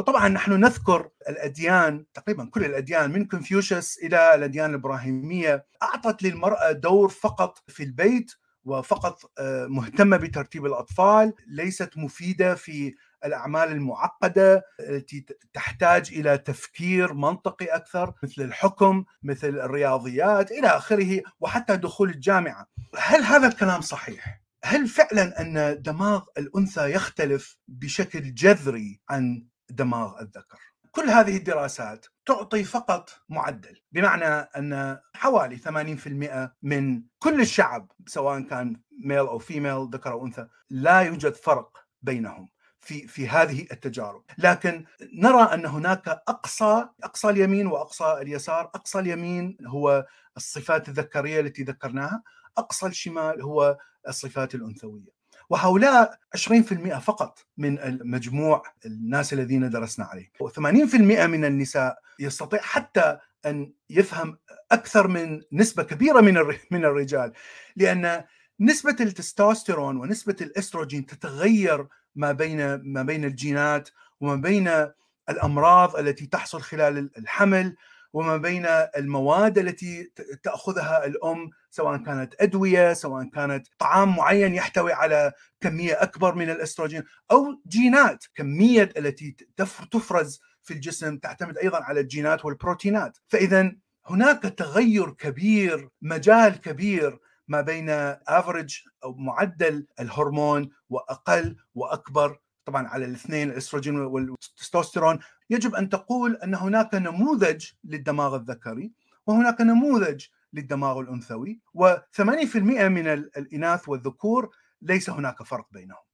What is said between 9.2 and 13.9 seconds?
آه، مهتمة بترتيب الأطفال ليست مفيدة في الأعمال